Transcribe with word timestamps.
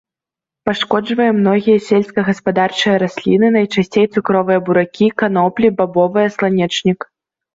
Пашкоджвае 0.67 1.27
многія 1.39 1.77
сельскагаспадарчыя 1.89 2.95
расліны, 3.03 3.47
найчасцей 3.57 4.05
цукровыя 4.15 4.59
буракі, 4.69 5.11
каноплі, 5.23 5.67
бабовыя, 5.83 6.27
сланечнік. 6.37 6.99